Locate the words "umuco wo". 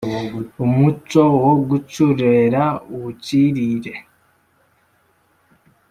0.65-1.53